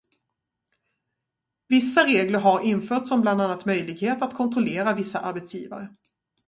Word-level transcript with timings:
Vissa 1.67 2.03
regler 2.05 2.39
har 2.39 2.61
införts 2.61 3.11
om 3.11 3.21
bland 3.21 3.41
annat 3.41 3.65
möjlighet 3.65 4.21
att 4.21 4.35
kontrollera 4.37 4.93
vissa 4.93 5.19
arbetsgivare. 5.19 5.89